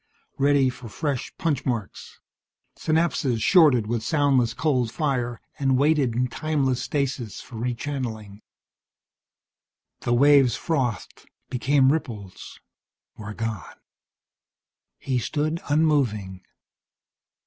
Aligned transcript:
Ready 0.39 0.71
for 0.71 0.89
fresh 0.89 1.31
punch 1.37 1.63
marks. 1.63 2.19
Synapses 2.75 3.39
shorted 3.43 3.85
with 3.85 4.01
soundless 4.01 4.55
cold 4.55 4.91
fire, 4.91 5.39
and 5.59 5.77
waited 5.77 6.15
in 6.15 6.27
timeless 6.27 6.81
stasis 6.81 7.39
for 7.39 7.57
rechannelling. 7.57 8.41
The 9.99 10.13
waves 10.15 10.55
frothed, 10.55 11.29
became 11.51 11.93
ripples, 11.93 12.59
were 13.15 13.35
gone. 13.35 13.77
He 14.97 15.19
stood 15.19 15.61
unmoving. 15.69 16.45